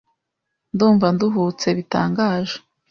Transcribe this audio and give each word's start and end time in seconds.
Ndumva 0.73 1.07
nduhutse 1.15 1.67
bitangaje. 1.77 2.57